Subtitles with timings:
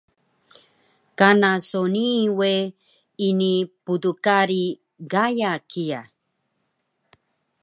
[1.17, 2.51] Kana so nii we
[3.27, 3.53] ini
[3.83, 4.63] pdkari
[5.11, 6.01] gaya kiya